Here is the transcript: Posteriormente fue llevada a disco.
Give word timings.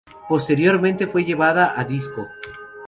Posteriormente 0.27 1.05
fue 1.05 1.25
llevada 1.25 1.79
a 1.79 1.83
disco. 1.83 2.25